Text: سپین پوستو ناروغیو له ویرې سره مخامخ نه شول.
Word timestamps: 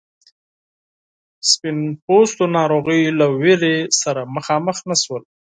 سپین 1.49 1.77
پوستو 2.05 2.43
ناروغیو 2.57 3.17
له 3.19 3.27
ویرې 3.41 3.75
سره 4.01 4.21
مخامخ 4.35 4.77
نه 4.89 4.95
شول. 5.03 5.23